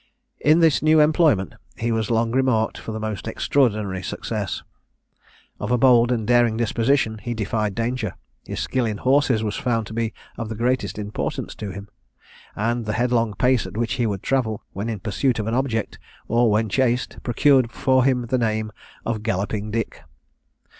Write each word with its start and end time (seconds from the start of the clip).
In 0.39 0.61
this 0.61 0.81
new 0.81 0.99
employment, 0.99 1.53
he 1.77 1.91
was 1.91 2.09
long 2.09 2.31
remarked 2.31 2.75
for 2.79 2.91
the 2.91 2.99
most 2.99 3.27
extraordinary 3.27 4.01
success. 4.01 4.63
Of 5.59 5.69
a 5.69 5.77
bold 5.77 6.11
and 6.11 6.25
daring 6.25 6.57
disposition, 6.57 7.19
he 7.19 7.35
defied 7.35 7.75
danger. 7.75 8.15
His 8.43 8.59
skill 8.59 8.87
in 8.87 8.97
horses 8.97 9.43
was 9.43 9.57
found 9.57 9.85
to 9.85 9.93
be 9.93 10.11
of 10.39 10.49
the 10.49 10.55
greatest 10.55 10.97
importance 10.97 11.53
to 11.53 11.69
him; 11.69 11.87
and 12.55 12.87
the 12.87 12.93
headlong 12.93 13.35
pace 13.35 13.67
at 13.67 13.77
which 13.77 13.93
he 14.01 14.07
would 14.07 14.23
travel, 14.23 14.63
when 14.73 14.89
in 14.89 15.01
pursuit 15.01 15.37
of 15.37 15.45
an 15.45 15.53
object, 15.53 15.99
or 16.27 16.49
when 16.49 16.67
chased, 16.67 17.21
procured 17.21 17.71
for 17.71 18.03
him 18.03 18.25
the 18.25 18.39
name 18.39 18.71
of 19.05 19.21
"Galloping 19.21 19.69
Dick." 19.69 20.01